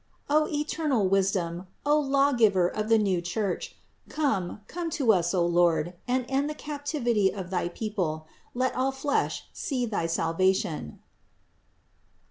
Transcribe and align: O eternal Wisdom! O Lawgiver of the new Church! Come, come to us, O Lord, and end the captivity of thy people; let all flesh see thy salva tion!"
O 0.31 0.47
eternal 0.47 1.07
Wisdom! 1.07 1.67
O 1.85 1.95
Lawgiver 1.99 2.67
of 2.67 2.89
the 2.89 2.97
new 2.97 3.21
Church! 3.21 3.75
Come, 4.09 4.61
come 4.67 4.89
to 4.89 5.13
us, 5.13 5.31
O 5.31 5.45
Lord, 5.45 5.93
and 6.07 6.25
end 6.27 6.49
the 6.49 6.55
captivity 6.55 7.31
of 7.31 7.51
thy 7.51 7.69
people; 7.69 8.25
let 8.55 8.75
all 8.75 8.91
flesh 8.91 9.45
see 9.53 9.85
thy 9.85 10.07
salva 10.07 10.51
tion!" 10.55 11.01